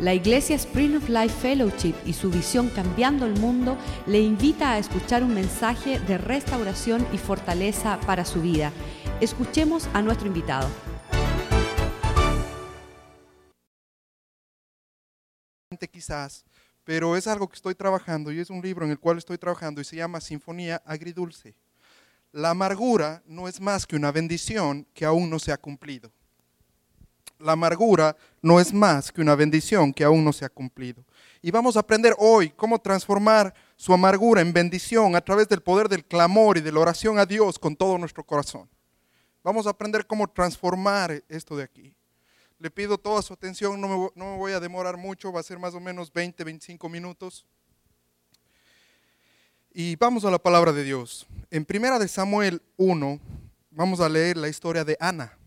[0.00, 3.76] La Iglesia Spring of Life Fellowship y su visión Cambiando el Mundo
[4.06, 8.72] le invita a escuchar un mensaje de restauración y fortaleza para su vida.
[9.20, 10.68] Escuchemos a nuestro invitado.
[15.90, 16.44] quizás,
[16.84, 19.80] pero es algo que estoy trabajando y es un libro en el cual estoy trabajando
[19.80, 21.54] y se llama Sinfonía Agridulce.
[22.32, 26.12] La amargura no es más que una bendición que aún no se ha cumplido.
[27.38, 31.04] La amargura no es más que una bendición que aún no se ha cumplido.
[31.40, 35.88] Y vamos a aprender hoy cómo transformar su amargura en bendición a través del poder
[35.88, 38.68] del clamor y de la oración a Dios con todo nuestro corazón.
[39.44, 41.94] Vamos a aprender cómo transformar esto de aquí.
[42.58, 45.74] Le pido toda su atención, no me, voy a demorar mucho, va a ser más
[45.74, 47.46] o menos 20, 25 minutos.
[49.72, 51.24] Y vamos a la palabra de Dios.
[51.52, 53.20] En primera de Samuel 1
[53.70, 55.37] vamos a leer la historia de Ana.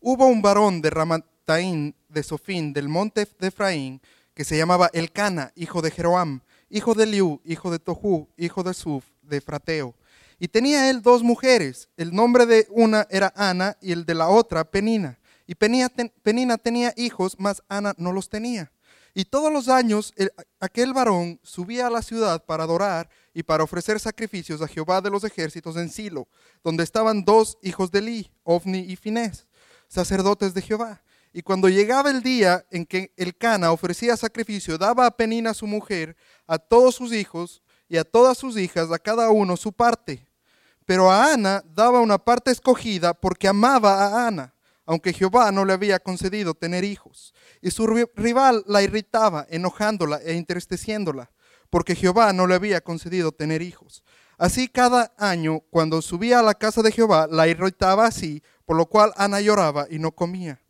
[0.00, 4.00] Hubo un varón de Ramataín de Sofín del monte de Efraín
[4.32, 8.74] que se llamaba Elcana, hijo de Jeroam, hijo de Liu, hijo de Tohu, hijo de
[8.74, 9.96] Suf, de Frateo.
[10.38, 11.88] Y tenía él dos mujeres.
[11.96, 15.18] El nombre de una era Ana y el de la otra Penina.
[15.48, 18.70] Y Penina tenía hijos, mas Ana no los tenía.
[19.14, 20.14] Y todos los años
[20.60, 25.10] aquel varón subía a la ciudad para adorar y para ofrecer sacrificios a Jehová de
[25.10, 26.28] los ejércitos en Silo,
[26.62, 29.47] donde estaban dos hijos de Li, Ofni y Finés,
[29.88, 31.02] sacerdotes de Jehová.
[31.32, 35.66] Y cuando llegaba el día en que el Cana ofrecía sacrificio, daba a Penina su
[35.66, 40.26] mujer, a todos sus hijos y a todas sus hijas, a cada uno su parte.
[40.86, 44.54] Pero a Ana daba una parte escogida porque amaba a Ana,
[44.86, 47.34] aunque Jehová no le había concedido tener hijos.
[47.60, 51.30] Y su rival la irritaba, enojándola e entristeciéndola,
[51.68, 54.02] porque Jehová no le había concedido tener hijos.
[54.38, 58.84] Así cada año, cuando subía a la casa de Jehová, la irritaba así, por lo
[58.84, 60.60] cual Ana lloraba y no comía.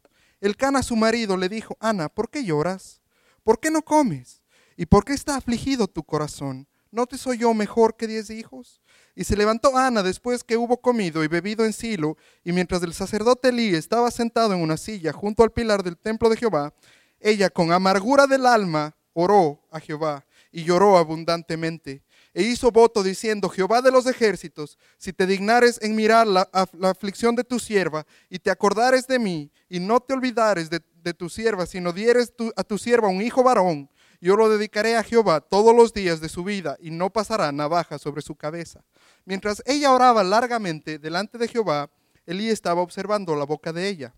[0.41, 3.01] El Cana, su marido, le dijo, Ana, ¿por qué lloras?
[3.43, 4.41] ¿Por qué no comes?
[4.77, 6.69] ¿Y por qué está afligido tu corazón?
[6.93, 8.81] ¿No te soy yo mejor que diez hijos?
[9.17, 12.95] Y se levantó Ana después que hubo comido y bebido en Silo, y mientras el
[12.95, 16.73] sacerdote Elí estaba sentado en una silla junto al pilar del templo de Jehová,
[17.19, 22.05] ella con amargura del alma oró a Jehová y lloró abundantemente.
[22.35, 26.49] E hizo voto diciendo, Jehová de los ejércitos, si te dignares en mirar la,
[26.83, 30.81] aflicción de tu sierva y te acordares de mí y no te olvidares de,
[31.15, 33.89] tu sierva, sino dieres a tu sierva un hijo varón,
[34.21, 37.99] yo lo dedicaré a Jehová todos los días de su vida y no pasará navaja
[37.99, 38.85] sobre su cabeza.
[39.25, 41.91] Mientras ella oraba largamente delante de Jehová,
[42.27, 44.15] Elí estaba observando la boca de ella.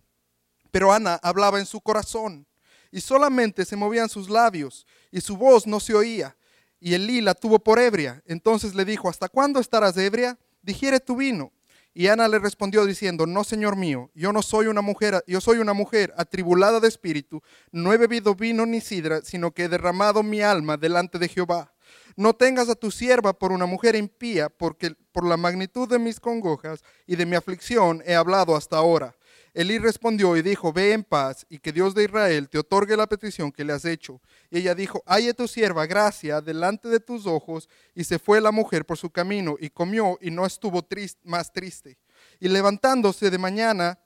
[0.72, 2.44] Pero Ana hablaba en su corazón
[2.91, 6.37] y solamente se movían sus labios y su voz no se oía.
[6.80, 8.22] Y Elí la tuvo por ebria.
[8.26, 10.38] Entonces le dijo, ¿hasta cuándo estarás ebria?
[10.62, 11.52] Digiere tu vino.
[11.92, 15.58] Y Ana le respondió diciendo, no, Señor mío, yo no soy una mujer, yo soy
[15.58, 17.42] una mujer atribulada de espíritu,
[17.72, 21.74] no he bebido vino ni sidra, sino que he derramado mi alma delante de Jehová.
[22.16, 26.20] No tengas a tu sierva por una mujer impía, porque por la magnitud de mis
[26.20, 29.16] congojas y de mi aflicción he hablado hasta ahora.
[29.53, 33.09] Elí respondió y dijo, ve en paz y que Dios de Israel te otorgue la
[33.09, 34.21] petición que le has hecho.
[34.50, 37.69] Y ella dijo, halle tu sierva gracia delante de tus ojos.
[37.94, 40.87] Y se fue la mujer por su camino y comió y no estuvo
[41.25, 41.99] más triste.
[42.38, 43.99] Y levantándose de mañana,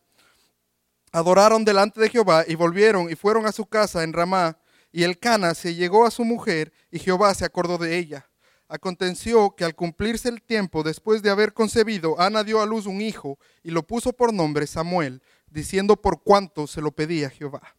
[1.13, 4.59] adoraron delante de Jehová y volvieron y fueron a su casa en Ramá.
[4.91, 8.29] Y el Cana se llegó a su mujer y Jehová se acordó de ella.
[8.69, 13.01] Aconteció que al cumplirse el tiempo después de haber concebido, Ana dio a luz un
[13.01, 15.23] hijo y lo puso por nombre Samuel,
[15.55, 17.77] diciendo por cuánto se lo pedía Jehová.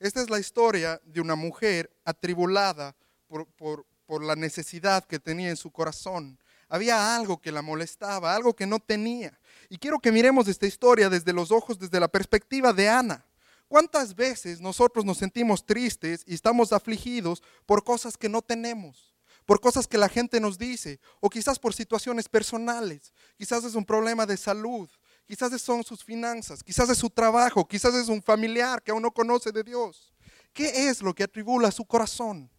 [0.00, 2.96] Esta es la historia de una mujer atribulada
[3.28, 6.38] por, por la necesidad que tenía en su corazón.
[6.68, 9.38] Había algo que la molestaba, algo que no tenía.
[9.68, 13.24] Y quiero que miremos esta historia desde los ojos, desde la perspectiva de Ana.
[13.68, 19.14] ¿Cuántas veces nosotros nos sentimos tristes y estamos afligidos por cosas que no tenemos?
[19.46, 23.84] Por cosas que la gente nos dice, o quizás por situaciones personales, quizás es un
[23.84, 24.90] problema de salud,
[25.28, 29.12] quizás son sus finanzas, quizás es su trabajo, quizás es un familiar que aún no
[29.12, 30.12] conoce de Dios.
[30.52, 32.50] ¿Qué es lo que atribula su corazón?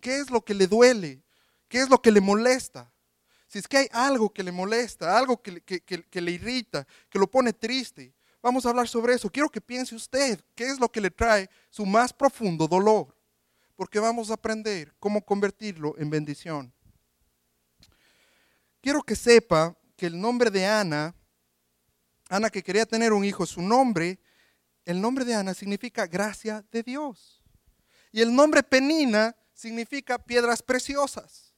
[0.00, 1.22] ¿Qué es lo que le duele?
[1.68, 2.90] ¿Qué es lo que le molesta?
[3.46, 7.30] Si es que hay algo que le molesta, algo que, que le irrita, que lo
[7.30, 9.30] pone triste, Vamos a hablar sobre eso.
[9.30, 13.16] Quiero que piense usted qué es lo que le trae su más profundo dolor,
[13.76, 16.74] porque vamos a aprender cómo convertirlo en bendición.
[18.80, 21.14] Quiero que sepa que el nombre de Ana,
[22.32, 24.18] Ana que quería tener un hijo, su nombre,
[24.86, 27.42] el nombre de Ana significa gracia de Dios.
[28.10, 31.52] Y el nombre Penina significa piedras preciosas.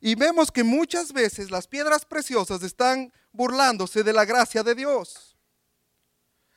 [0.00, 5.36] Y vemos que muchas veces las piedras preciosas están burlándose de la gracia de Dios.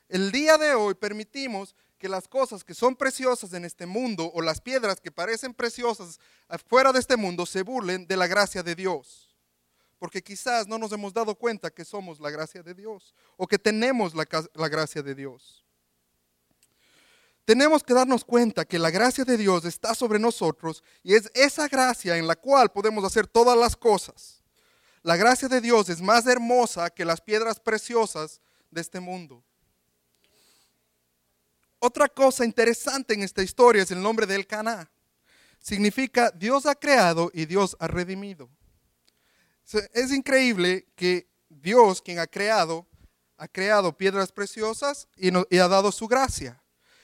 [0.10, 4.44] El día de hoy permitimos que las cosas que son preciosas en este mundo o
[4.44, 8.76] las piedras que parecen preciosas afuera de este mundo se burlen de la gracia de
[8.76, 9.25] Dios.
[10.06, 13.58] Porque quizás no nos hemos dado cuenta que somos la gracia de Dios o que
[13.58, 15.66] tenemos la, la gracia de Dios.
[17.44, 21.68] Tenemos que darnos cuenta que la gracia de Dios está sobre nosotros y es esa
[21.68, 24.44] gracia en la cual podemos hacer todas las cosas.
[25.02, 29.44] La gracia de Dios es más hermosa que las piedras preciosas de este mundo.
[31.80, 34.88] Otra cosa interesante en esta historia es el nombre del Caná.
[35.60, 38.52] Significa Dios ha creado y Dios ha redimido.
[39.94, 42.88] Es increíble que Dios, quien ha creado,
[43.38, 46.62] ha creado piedras preciosas y, ha dado su gracia.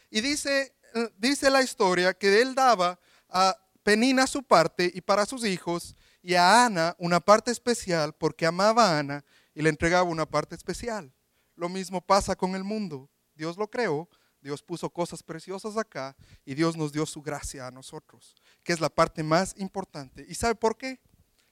[0.10, 3.00] Y dice, eh, dice la historia que él daba
[3.30, 8.46] a Penina su parte y para sus hijos y a Ana una parte especial porque
[8.46, 9.26] amaba a Ana
[9.56, 11.12] y le entregaba una parte especial.
[11.56, 13.10] Lo mismo pasa con el mundo.
[13.34, 14.08] Dios lo creó,
[14.40, 16.16] Dios puso cosas preciosas acá
[16.46, 20.26] y Dios nos dio su gracia a nosotros, que es la parte más importante.
[20.28, 21.00] ¿Y sabe por qué?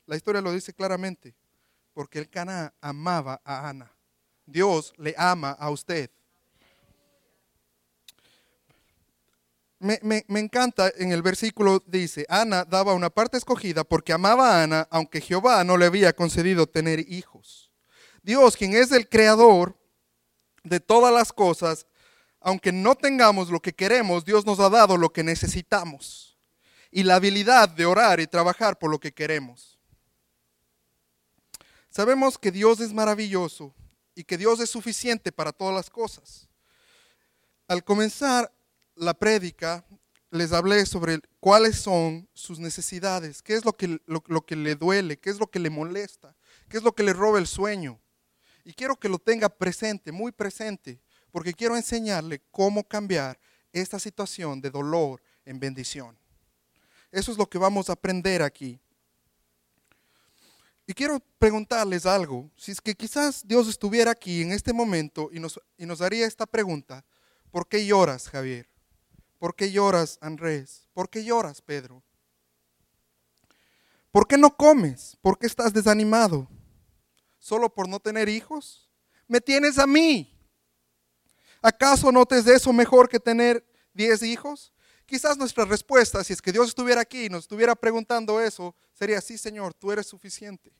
[0.09, 1.35] La historia lo dice claramente,
[1.93, 3.95] porque el Cana amaba a Ana.
[4.43, 6.09] Dios le ama a usted.
[9.77, 14.87] me, encanta en el versículo dice, Ana daba una parte escogida porque amaba a Ana,
[14.89, 17.71] aunque Jehová no le había concedido tener hijos.
[18.23, 19.77] Dios, quien es el creador
[20.63, 21.85] de todas las cosas,
[22.39, 26.39] aunque no tengamos lo que queremos, Dios nos ha dado lo que necesitamos
[26.89, 29.68] y la habilidad de orar y trabajar por lo que queremos.
[31.89, 33.73] Sabemos que Dios es maravilloso
[34.15, 36.47] y que Dios es suficiente para todas las cosas.
[37.67, 38.53] Al comenzar
[38.95, 39.85] la prédica
[40.31, 45.17] les hablé sobre cuáles son sus necesidades, qué es lo que, lo, que le duele,
[45.17, 46.35] qué es lo que le molesta,
[46.67, 47.99] qué es lo que le roba el sueño.
[48.63, 51.01] Y quiero que lo tenga presente, muy presente,
[51.31, 53.39] porque quiero enseñarle cómo cambiar
[53.71, 56.17] esta situación de dolor en bendición.
[57.11, 58.79] Eso es lo que vamos a aprender aquí.
[60.89, 62.49] Y quiero preguntarles algo.
[62.55, 66.47] Si es que quizás Dios estuviera aquí en este momento y nos, y nos esta
[66.47, 67.05] pregunta,
[67.51, 68.67] ¿por qué lloras, Javier?
[69.37, 70.89] ¿Por qué lloras, Andrés?
[70.95, 72.01] ¿Por qué lloras, Pedro?
[74.09, 75.15] ¿Por qué no comes?
[75.21, 76.49] ¿Por qué estás desanimado?
[77.37, 78.89] ¿Solo por no tener hijos?
[79.27, 80.35] Me tienes a mí.
[81.61, 83.63] ¿Acaso no te es eso mejor que tener
[83.93, 84.73] diez hijos?
[85.09, 89.19] Quizás nuestra respuesta, si es que Dios estuviera aquí y nos estuviera preguntando eso, sería,
[89.21, 90.71] sí, Señor, tú eres suficiente.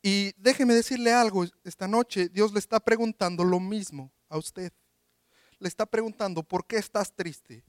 [0.00, 4.72] Y déjeme decirle algo, esta noche Dios le está preguntando lo mismo a usted
[5.60, 7.62] le está preguntando, ¿por qué estás triste?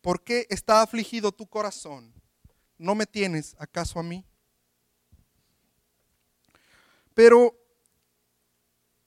[0.00, 2.12] ¿Por qué está afligido tu corazón?
[2.78, 4.24] ¿No me tienes acaso a mí?
[7.14, 7.54] Pero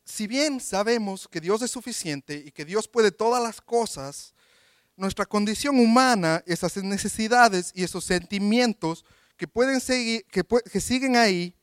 [0.06, 4.34] si bien sabemos que Dios es suficiente y que Dios puede todas las cosas,
[5.00, 9.06] nuestra condición humana, esas necesidades y esos sentimientos
[9.38, 11.56] que pueden seguir, que, que siguen ahí,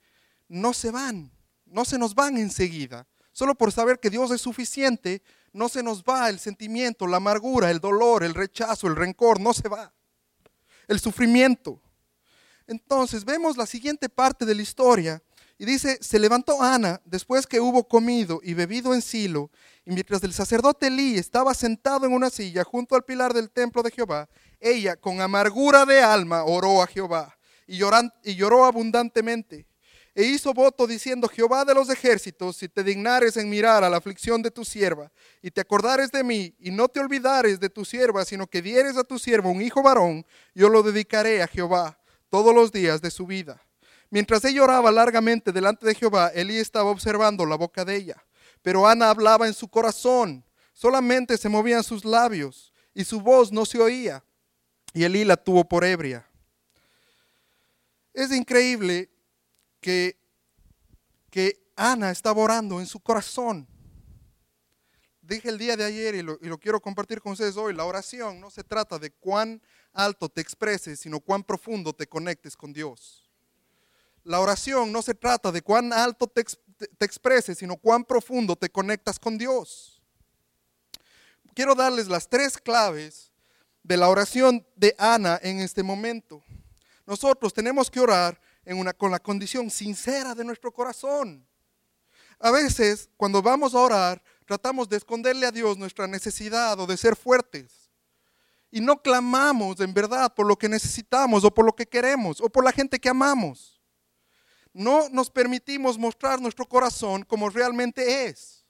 [0.48, 1.30] no se van,
[1.66, 3.06] no se nos van enseguida.
[3.32, 5.22] Solo por saber que Dios es suficiente,
[5.52, 9.52] no se nos va el sentimiento, la amargura, el dolor, el rechazo, el rencor, no
[9.52, 9.92] se va.
[10.88, 11.82] El sufrimiento.
[12.66, 15.22] Entonces vemos la siguiente parte de la historia
[15.58, 19.50] y dice, se levantó Ana después que hubo comido y bebido en Silo,
[19.84, 23.82] y mientras el sacerdote Elí estaba sentado en una silla junto al pilar del templo
[23.82, 24.28] de Jehová,
[24.60, 27.36] ella con amargura de alma oró a Jehová
[27.66, 27.80] y,
[28.25, 29.66] y lloró abundantemente
[30.16, 33.98] e hizo voto diciendo, Jehová de los ejércitos, si te dignares en mirar a la
[33.98, 37.84] aflicción de tu sierva, y te acordares de mí, y no te olvidares de tu
[37.84, 41.98] sierva, sino que dieres a tu sierva un hijo varón, yo lo dedicaré a Jehová
[42.30, 43.65] todos los días de su vida.
[44.16, 48.16] Mientras ella oraba largamente delante de Jehová, Elí estaba observando la boca de ella.
[48.62, 50.42] Pero Ana hablaba en su corazón,
[50.73, 54.25] solamente se movían sus labios, y su voz no se oía.
[54.94, 56.26] Y Elí la tuvo por ebria.
[58.14, 59.11] Es increíble
[59.82, 60.18] que,
[61.28, 63.68] que Ana estaba orando en su corazón.
[65.20, 67.85] Dije el día de ayer y lo, y lo quiero compartir con ustedes hoy, la
[67.85, 69.61] oración no se trata de cuán
[69.92, 73.25] alto te expreses, sino cuán profundo te conectes con Dios.
[74.26, 78.68] La oración no se trata de cuán alto te, te, expreses, sino cuán profundo te
[78.68, 80.02] conectas con Dios.
[81.54, 83.30] Quiero darles las tres claves
[83.85, 86.42] de la oración de Ana en este momento.
[87.06, 88.40] Nosotros tenemos que orar
[88.99, 91.47] con la condición sincera de nuestro corazón.
[92.40, 96.97] A veces, cuando vamos a orar, tratamos de esconderle a Dios nuestra necesidad o de
[96.97, 97.92] ser fuertes.
[98.73, 102.49] Y no clamamos en verdad por lo que necesitamos o por lo que queremos o
[102.49, 103.75] por la gente que amamos.
[104.76, 108.62] No nos permitimos mostrar nuestro corazón como realmente es.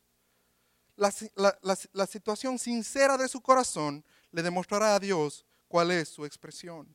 [0.95, 6.95] la, situación sincera de su corazón le demostrará a Dios cuál es su expresión.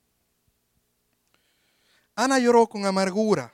[2.15, 3.53] Ana lloró con amargura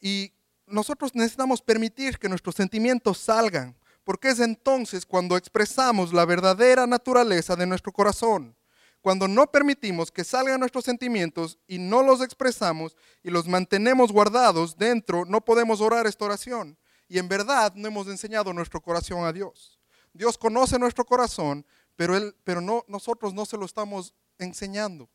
[0.00, 0.32] y
[0.66, 7.54] nosotros necesitamos permitir que nuestros sentimientos salgan, porque es entonces cuando expresamos la verdadera naturaleza
[7.54, 8.56] de nuestro corazón.
[9.00, 14.76] Cuando no permitimos que salgan nuestros sentimientos y no los expresamos y los mantenemos guardados
[14.76, 16.76] dentro, no podemos orar esta oración.
[17.08, 19.80] Y en verdad no hemos enseñado nuestro corazón a Dios.
[20.12, 21.64] Dios conoce nuestro corazón,
[21.96, 25.08] pero, él, pero no, nosotros no se lo estamos enseñando.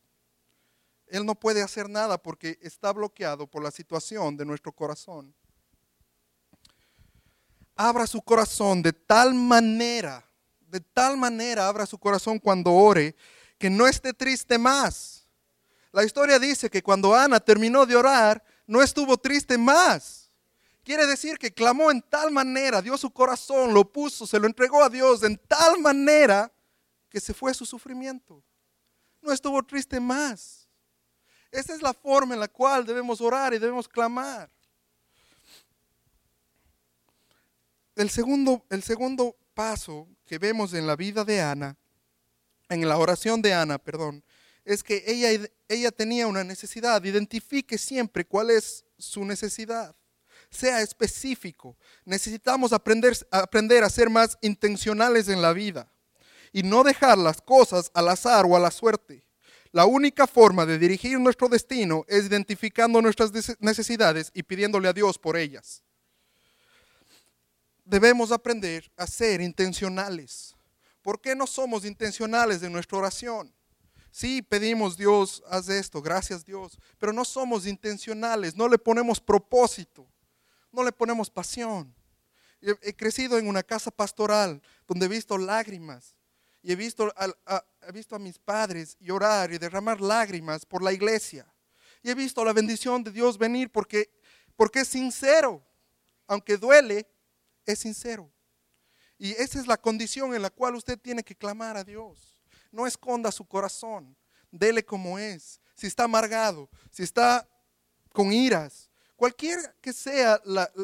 [1.07, 5.33] Él no puede hacer nada porque está bloqueado por la situación de nuestro corazón.
[7.75, 10.25] Abra su corazón de tal manera,
[10.61, 13.15] de tal manera abra su corazón cuando ore,
[13.57, 15.27] que no esté triste más.
[15.91, 20.29] La historia dice que cuando Ana terminó de orar, no estuvo triste más.
[20.83, 24.83] Quiere decir que clamó en tal manera, dio su corazón, lo puso, se lo entregó
[24.83, 26.51] a Dios en tal manera
[27.09, 28.43] que se fue su sufrimiento.
[29.21, 30.67] No estuvo triste más.
[31.49, 34.49] Esa es la forma en la cual debemos orar y debemos clamar.
[37.95, 41.77] El segundo, el segundo paso que vemos en la vida de Ana,
[42.69, 44.23] en la oración de Ana, perdón,
[44.63, 47.03] es que ella, ella tenía una necesidad.
[47.03, 49.95] Identifique siempre cuál es su necesidad.
[50.49, 51.77] Sea específico.
[52.03, 55.91] Necesitamos aprender, aprender a ser más intencionales en la vida
[56.51, 59.23] y no dejar las cosas al azar o a la suerte.
[59.71, 65.19] La única forma de dirigir nuestro destino es identificando nuestras necesidades y pidiéndole a Dios
[65.19, 65.83] por ellas.
[67.83, 70.54] Debemos aprender a ser intencionales.
[71.05, 73.53] ¿Por qué no somos intencionales en nuestra oración?
[74.09, 80.07] Sí, pedimos Dios, haz esto, gracias Dios, pero no somos intencionales, no le ponemos propósito,
[80.71, 81.93] no le ponemos pasión.
[82.59, 86.15] He, crecido en una casa pastoral donde he visto lágrimas
[86.63, 90.91] y he visto a, he visto a mis padres llorar y derramar lágrimas por la
[90.91, 91.45] iglesia.
[92.01, 94.09] Y he visto la bendición de Dios venir porque,
[94.55, 95.63] porque es sincero.
[96.25, 97.07] Aunque duele,
[97.63, 98.31] es sincero.
[99.17, 102.41] Y esa es la condición en la cual usted tiene que clamar a Dios.
[102.71, 104.15] No esconda su corazón,
[104.51, 105.59] dele como es.
[105.75, 107.47] Si está amargado, si está
[108.11, 110.41] con iras, cualquier que sea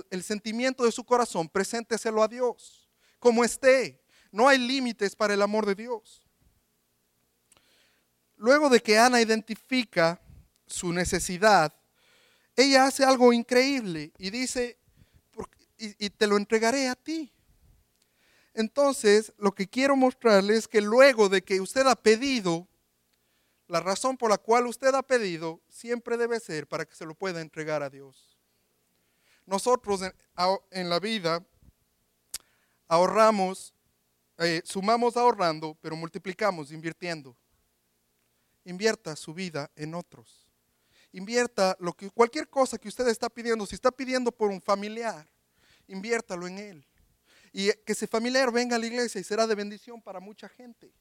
[0.10, 4.02] el sentimiento de su corazón, presénteselo a Dios, como esté.
[4.32, 6.22] No hay límites para el amor de Dios.
[8.38, 10.22] Luego de que Ana identifica
[10.66, 11.74] su necesidad,
[12.56, 14.78] ella hace algo increíble y dice,
[15.78, 17.34] y te lo entregaré a ti.
[18.53, 22.67] Entonces, lo que quiero mostrarles es que luego de que usted ha pedido,
[23.67, 27.15] la razón por la cual usted ha pedido siempre debe ser para que se lo
[27.15, 28.38] pueda entregar a Dios.
[29.46, 30.01] Nosotros
[30.72, 31.46] en, la vida
[32.88, 33.74] ahorramos,
[34.38, 37.36] eh, sumamos ahorrando, pero multiplicamos invirtiendo.
[38.65, 40.46] Invierta su vida en otros.
[41.13, 45.27] Invierta lo que, cualquier cosa que usted está pidiendo, si está pidiendo por un familiar,
[45.88, 46.91] inviértalo en él
[47.51, 50.93] y que ese familiar venga a la iglesia y será de bendición para mucha gente.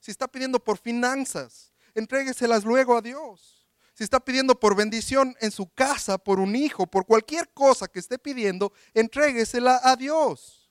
[0.00, 3.68] Si está pidiendo por finanzas, entrégueselas luego a Dios.
[3.94, 7.98] Si está pidiendo por bendición en su casa, por un hijo, por cualquier cosa que
[7.98, 10.70] esté pidiendo, entréguesela a Dios.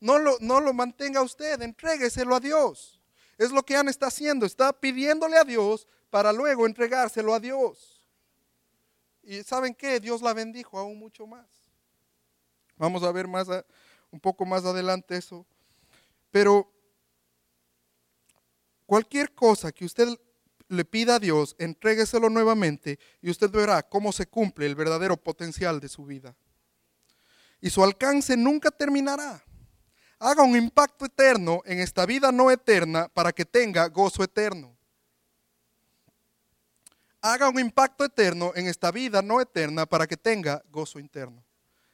[0.00, 3.00] No lo, no lo mantenga usted, entrégueselo a Dios.
[3.36, 8.04] Es lo que Ana está haciendo, está pidiéndole a Dios para luego entregárselo a Dios.
[9.22, 10.00] Y ¿saben qué?
[10.00, 11.46] Dios la bendijo aún mucho más.
[12.76, 13.46] Vamos a ver más
[14.12, 15.44] un poco más adelante eso.
[16.30, 16.70] Pero
[18.86, 20.08] cualquier cosa que usted
[20.68, 25.80] le pida a Dios, entrégueselo nuevamente y usted verá cómo se cumple el verdadero potencial
[25.80, 26.36] de su vida.
[27.60, 29.44] Y su alcance nunca terminará.
[30.18, 34.76] Haga un impacto eterno en esta vida no eterna para que tenga gozo eterno.
[37.20, 41.44] Haga un impacto eterno en esta vida no eterna para que tenga gozo interno.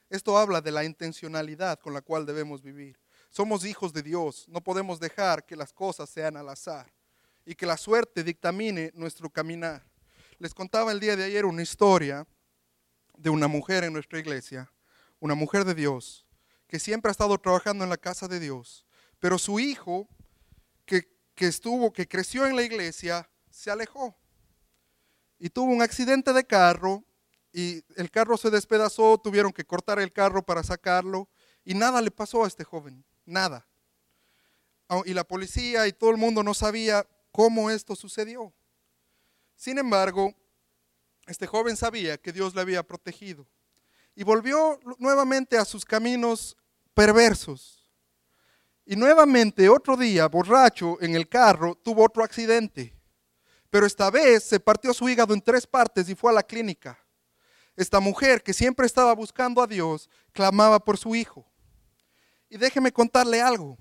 [0.09, 2.99] Esto habla de la intencionalidad con la cual debemos vivir.
[3.29, 6.91] Somos hijos de Dios, no podemos dejar que las cosas sean al azar
[7.45, 9.85] y que la suerte dictamine nuestro caminar.
[10.39, 12.25] Les contaba el día de ayer una historia
[13.17, 14.71] de una mujer en nuestra iglesia,
[15.19, 16.25] una mujer de Dios,
[16.67, 18.85] que siempre ha estado trabajando en la casa de Dios,
[19.19, 20.07] pero su hijo,
[20.85, 24.15] que, que estuvo, que creció en la iglesia, se alejó
[25.39, 27.03] y tuvo un accidente de carro
[27.51, 31.27] y el carro se despedazó, tuvieron que cortar el carro para sacarlo
[31.63, 33.67] y nada le pasó a este joven, nada.
[35.05, 38.53] Y la policía y todo el mundo no sabía cómo esto sucedió.
[39.55, 40.33] Sin embargo,
[41.27, 43.47] este joven sabía que Dios le había protegido
[44.15, 46.57] y volvió nuevamente a sus caminos
[46.93, 47.87] perversos.
[48.85, 52.95] Y nuevamente otro día, borracho en el carro, tuvo otro accidente.
[53.69, 56.97] Pero esta vez se partió su hígado en tres partes y fue a la clínica.
[57.79, 61.45] Esta mujer que siempre estaba buscando a Dios, clamaba por su hijo.
[62.49, 63.77] Y déjeme contarle algo.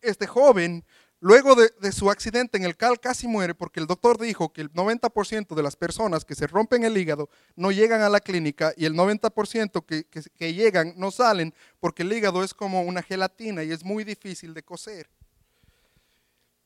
[0.00, 0.84] Este joven
[1.20, 4.70] Luego de, su accidente en el CAL casi muere porque el doctor dijo que el
[4.70, 8.84] 90% de las personas que se rompen el hígado no llegan a la clínica y
[8.84, 13.72] el 90% que, que llegan no salen porque el hígado es como una gelatina y
[13.72, 15.08] es muy difícil de coser.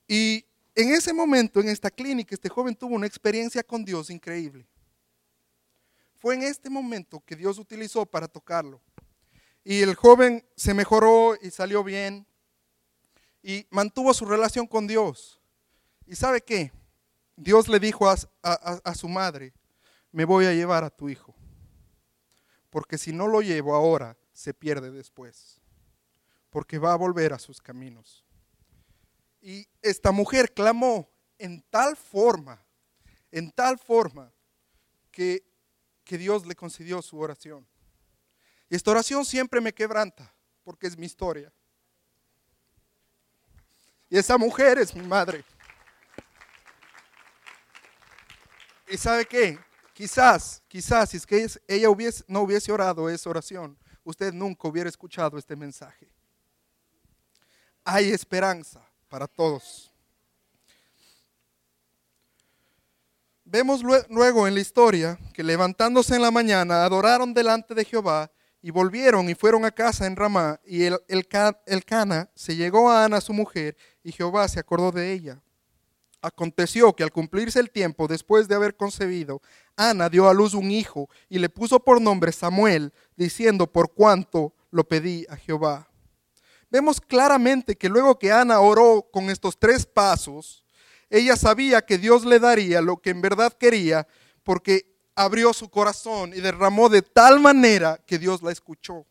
[0.08, 4.66] Y en ese momento, en esta clínica, este joven tuvo una experiencia con Dios increíble.
[6.18, 8.80] Fue en este momento que Dios utilizó para tocarlo.
[9.64, 12.26] Y el joven se mejoró y salió bien
[13.42, 15.40] y mantuvo su relación con Dios.
[16.06, 16.72] ¿Y sabe qué?
[17.37, 19.52] Dios le dijo a, su madre,
[20.10, 21.37] me voy a llevar a tu hijo,
[22.68, 25.60] porque si no lo llevo ahora, se pierde después,
[26.50, 28.25] porque va a volver a sus caminos.
[29.40, 31.08] Y esta mujer clamó
[31.38, 32.60] en tal forma,
[33.30, 34.32] en tal forma,
[35.12, 35.47] que,
[36.08, 37.68] que Dios le concedió su oración.
[38.70, 40.34] Y esta oración siempre me quebranta,
[40.64, 41.52] porque es mi historia.
[44.08, 45.44] Y esa mujer es mi madre.
[48.88, 49.58] ¿Y sabe qué?
[49.92, 51.88] Quizás, quizás, si es que ella
[52.26, 56.10] no hubiese orado esa oración, usted nunca hubiera escuchado este mensaje.
[57.84, 59.92] Hay esperanza para todos.
[63.50, 68.70] Vemos luego en la historia que levantándose en la mañana adoraron delante de Jehová y
[68.70, 71.26] volvieron y fueron a casa en Ramá, y el, el,
[71.86, 75.40] Cana se llegó a Ana su mujer, y Jehová se acordó de ella.
[76.20, 79.40] Aconteció que al cumplirse el tiempo, después de haber concebido,
[79.76, 84.52] Ana dio a luz un hijo, y le puso por nombre Samuel, diciendo, por cuanto
[84.70, 85.88] lo pedí a Jehová.
[86.68, 90.66] Vemos claramente que luego que Ana oró con estos tres pasos,
[91.10, 94.06] ella sabía que Dios le daría lo que en verdad quería,
[94.42, 99.06] porque abrió su corazón y derramó de tal manera que Dios la escuchó.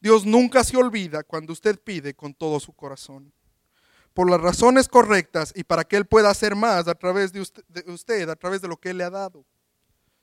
[0.00, 3.32] Dios nunca se olvida cuando usted pide con todo su corazón.
[4.14, 8.28] Por las razones correctas y para que Él pueda hacer más a través de usted,
[8.28, 9.44] a través de lo que Él le ha dado.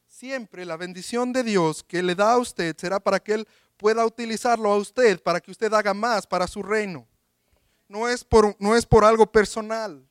[0.07, 4.05] Siempre la bendición de Dios que le da a usted será para que Él pueda
[4.05, 7.07] utilizarlo a usted, para que usted haga más para su reino.
[7.93, 10.03] No es por, no es por algo personal.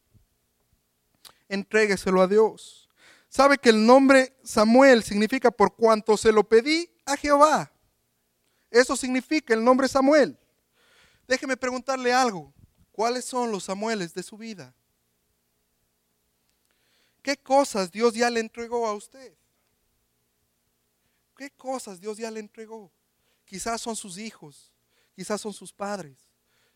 [1.49, 2.89] Entrégueselo a Dios.
[3.29, 7.73] ¿Sabe que el nombre Samuel significa por cuanto se lo pedí a Jehová?
[8.71, 10.39] Eso significa el nombre Samuel.
[11.27, 12.55] Déjeme preguntarle algo.
[12.93, 14.73] ¿Cuáles son los Samueles de su vida?
[17.21, 19.35] ¿Qué cosas Dios ya le entregó a usted?
[21.37, 22.93] ¿Qué cosas Dios ya le entregó?
[23.45, 24.73] Quizás son sus hijos,
[25.17, 26.17] quizás son sus padres,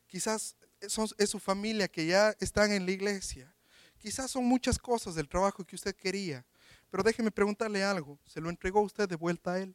[0.09, 3.53] quizás es su familia que ya están en la iglesia.
[3.99, 6.45] Quizás son muchas cosas del trabajo que usted quería,
[6.91, 8.19] pero déjeme preguntarle algo.
[8.27, 9.75] ¿Se lo entregó usted de vuelta a Él?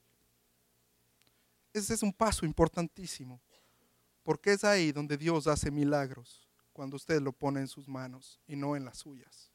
[1.73, 3.41] Ese es un paso importantísimo,
[4.23, 8.55] porque es ahí donde Dios hace milagros, cuando usted lo pone en sus manos y
[8.55, 9.51] no en las suyas.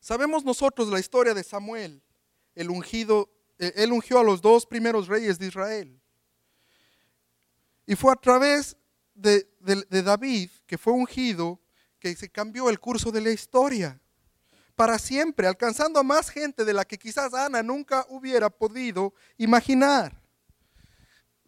[0.00, 2.02] Sabemos nosotros la historia de Samuel,
[2.54, 6.00] el ungido, eh, él ungió a los dos primeros reyes de Israel.
[7.86, 8.76] Y fue a través
[9.16, 11.60] de David, que fue ungido,
[11.98, 14.00] que se cambió el curso de la historia
[14.76, 20.20] para siempre, alcanzando a más gente de la que quizás Ana nunca hubiera podido imaginar.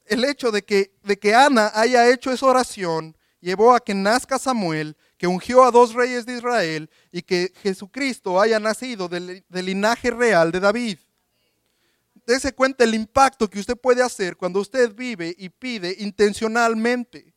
[0.07, 4.39] El hecho de que, de que Ana haya hecho esa oración llevó a que nazca
[4.39, 9.67] Samuel, que ungió a dos reyes de Israel y que Jesucristo haya nacido del, del
[9.67, 10.99] linaje real de David.
[12.27, 17.35] Dese cuenta el impacto que usted puede hacer cuando usted vive y pide intencionalmente.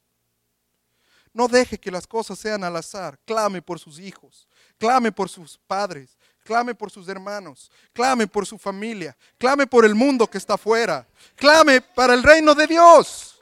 [1.33, 3.17] No deje que las cosas sean al azar.
[3.25, 8.57] Clame por sus hijos, clame por sus padres, clame por sus hermanos, clame por su
[8.57, 13.39] familia, clame por el mundo que está afuera, clame para el reino de Dios.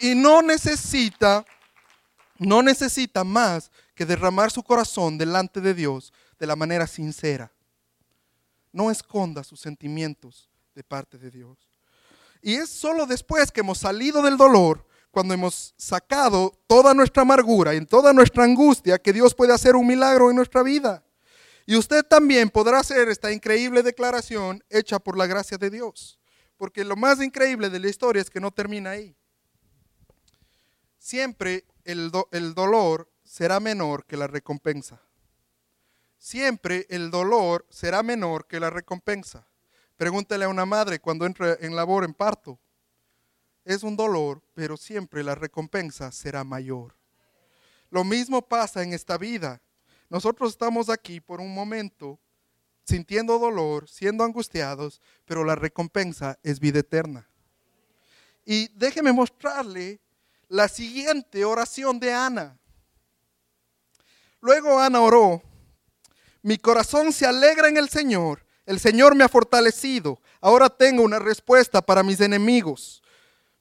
[0.00, 1.44] Y no necesita,
[2.38, 7.52] no necesita más que derramar su corazón delante de Dios de la manera sincera.
[8.72, 11.56] No esconda sus sentimientos de parte de Dios.
[12.42, 14.84] Y es solo después que hemos salido del dolor,
[15.14, 19.86] cuando hemos sacado toda nuestra amargura y toda nuestra angustia, que Dios puede hacer un
[19.86, 21.02] milagro en nuestra vida.
[21.64, 26.18] Y usted también podrá hacer esta increíble declaración hecha por la gracia de Dios.
[26.58, 29.16] Porque lo más increíble de la historia es que no termina ahí.
[30.98, 35.00] Siempre el, el dolor será menor que la recompensa.
[36.18, 39.46] Siempre el dolor será menor que la recompensa.
[39.96, 42.58] Pregúntale a una madre cuando entra en labor en parto.
[43.64, 46.94] Es un dolor, pero siempre la recompensa será mayor.
[47.90, 49.62] Lo mismo pasa en esta vida.
[50.10, 52.20] Nosotros estamos aquí por un momento
[52.84, 57.28] sintiendo dolor, siendo angustiados, pero la recompensa es vida eterna.
[58.44, 60.00] Y déjeme mostrarle
[60.48, 62.58] la siguiente oración de Ana.
[64.40, 65.42] Luego Ana oró,
[66.42, 71.18] mi corazón se alegra en el Señor, el Señor me ha fortalecido, ahora tengo una
[71.18, 73.02] respuesta para mis enemigos.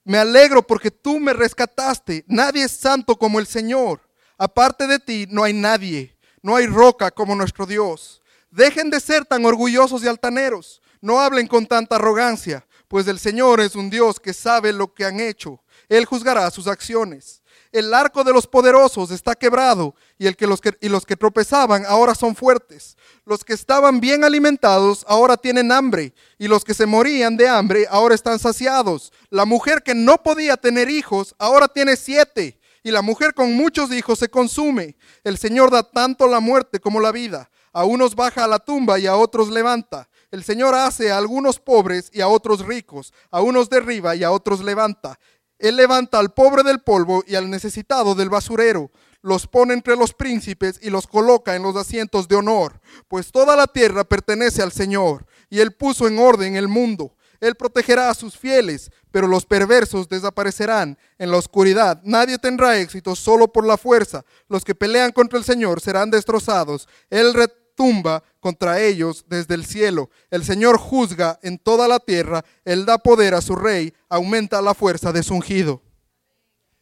[0.06, 4.02] Me alegro porque tú me rescataste, nadie es santo como el Señor,
[4.38, 8.22] aparte de ti no hay nadie, no hay roca como nuestro Dios.
[8.52, 10.82] Dejen de ser tan orgullosos y altaneros.
[11.02, 15.06] No hablen con tanta arrogancia, pues el Señor es un Dios que sabe lo que
[15.06, 15.62] han hecho.
[15.90, 17.43] Él juzgará sus acciones.
[17.74, 21.18] El arco de los poderosos está quebrado y, el que los que, y los que
[21.18, 22.96] tropezaban ahora son fuertes.
[23.26, 27.88] Los que estaban bien alimentados ahora tienen hambre y los que se morían de hambre
[27.90, 29.12] ahora están saciados.
[29.32, 33.92] La mujer que no podía tener hijos ahora tiene siete y la mujer con muchos
[33.92, 34.96] hijos se consume.
[35.24, 37.50] El Señor da tanto la muerte como la vida.
[37.72, 40.08] A unos baja a la tumba y a otros levanta.
[40.30, 44.32] El Señor hace a algunos pobres y a otros ricos, a unos derriba y a
[44.32, 45.20] otros levanta.
[45.64, 48.92] Él levanta al pobre del polvo y al necesitado del basurero.
[49.22, 53.56] Los pone entre los príncipes y los coloca en los asientos de honor, pues toda
[53.56, 57.16] la tierra pertenece al Señor, y Él puso en orden el mundo.
[57.40, 62.02] Él protegerá a sus fieles, pero los perversos desaparecerán en la oscuridad.
[62.04, 64.26] Nadie tendrá éxito solo por la fuerza.
[64.50, 66.90] Los que pelean contra el Señor serán destrozados.
[67.10, 67.34] Él
[67.76, 70.10] tumba contra ellos desde el cielo.
[70.30, 74.74] El Señor juzga en toda la tierra, Él da poder a su rey, aumenta la
[74.74, 75.82] fuerza de su ungido.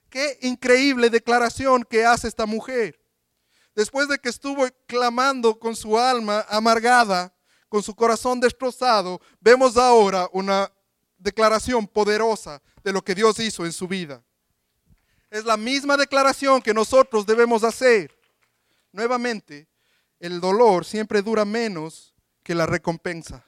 [0.10, 3.00] Qué increíble declaración que hace esta mujer.
[3.74, 7.34] Después de que estuvo clamando con su alma amargada,
[7.70, 10.70] con su corazón destrozado, vemos ahora una
[11.18, 14.22] declaración poderosa de lo que Dios hizo en su vida.
[15.30, 18.14] Es la misma declaración que nosotros debemos hacer.
[18.92, 19.70] Nuevamente,
[20.22, 23.44] el dolor siempre dura menos que la recompensa.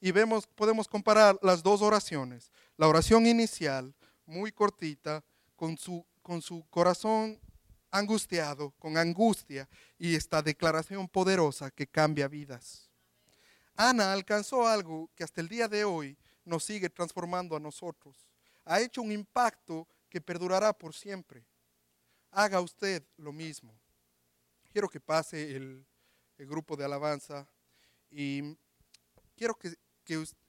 [0.00, 2.50] Y vemos, podemos comparar las dos oraciones.
[2.76, 3.94] La oración inicial,
[4.26, 7.40] muy cortita, con su, con su corazón
[7.92, 12.90] angustiado, con angustia, y esta declaración poderosa que cambia vidas.
[13.76, 18.26] Ana alcanzó algo que hasta el día de hoy nos sigue transformando a nosotros.
[18.64, 21.46] Ha hecho un impacto que perdurará por siempre.
[22.32, 23.72] Haga usted lo mismo.
[24.72, 25.86] Quiero que pase el,
[26.38, 27.46] el grupo de alabanza.
[28.10, 28.56] Y
[29.36, 29.74] quiero que,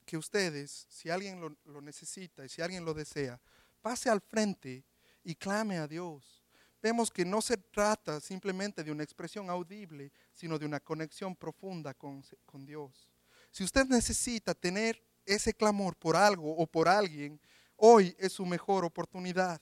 [0.05, 3.39] que, ustedes, si alguien lo, lo, necesita y si alguien lo desea,
[3.81, 4.85] pase al frente
[5.23, 6.43] y clame a Dios.
[6.81, 11.93] Vemos que no se trata simplemente de una expresión audible, sino de una conexión profunda
[11.93, 13.09] con, con Dios.
[13.51, 17.39] Si usted necesita tener ese clamor por algo o por alguien,
[17.75, 19.61] hoy es su mejor oportunidad.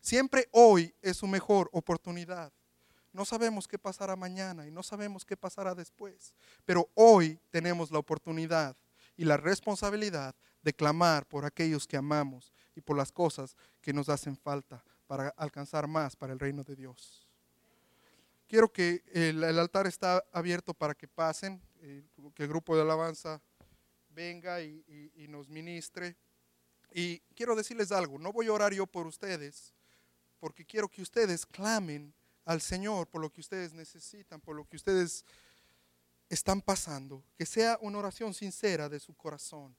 [0.00, 2.52] Siempre hoy es su mejor oportunidad.
[3.16, 6.34] No sabemos qué pasará mañana y no sabemos qué pasará después,
[6.66, 8.76] pero hoy tenemos la oportunidad
[9.16, 14.10] y la responsabilidad de clamar por aquellos que amamos y por las cosas que nos
[14.10, 17.26] hacen falta para alcanzar más para el reino de Dios.
[18.46, 23.40] Quiero que el, altar está abierto para que pasen, eh, que el grupo de alabanza
[24.10, 26.18] venga y, y nos ministre.
[26.92, 29.72] Y quiero decirles algo, no voy a orar yo por ustedes,
[30.38, 32.12] porque quiero que ustedes clamen
[32.46, 35.26] al Señor por lo que ustedes necesitan, por lo que ustedes
[36.30, 37.22] están pasando.
[37.36, 39.76] Que sea una oración sincera de su corazón.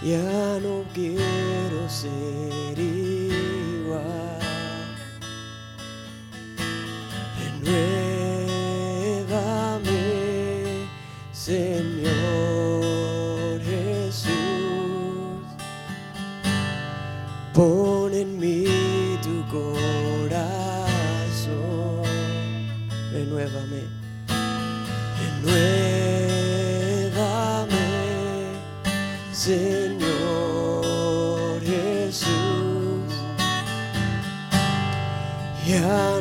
[0.00, 2.78] Ya no quiero ser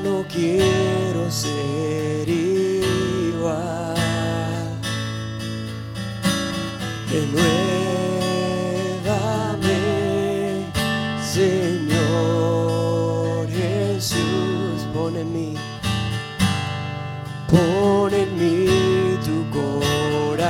[0.03, 3.95] No quiero ser igual.
[7.12, 7.41] Renuévame,
[11.19, 11.97] Señor
[13.49, 14.86] Jesús.
[14.93, 15.55] Pon en mí,
[17.49, 19.38] pon en mí tu
[20.29, 20.47] corazón.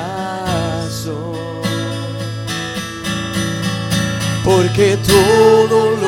[4.43, 6.06] Porque todo lo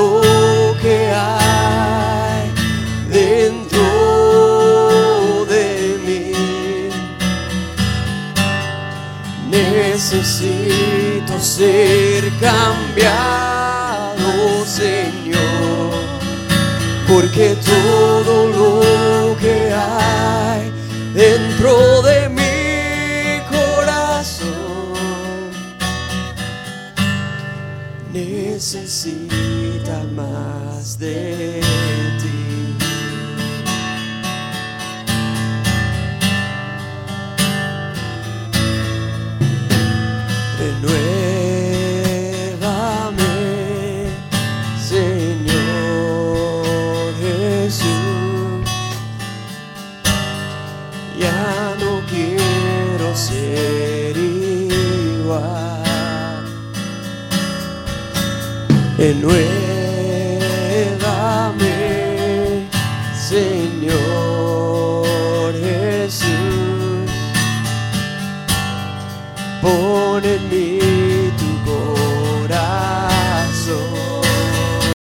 [12.40, 14.22] cambiado,
[14.66, 15.92] Señor.
[17.08, 20.72] Porque todo lo que hay
[21.14, 24.48] dentro de mi corazón
[28.14, 29.18] necesita
[30.16, 31.60] más de